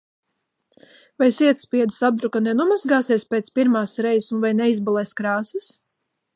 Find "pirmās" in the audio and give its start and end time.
3.61-3.95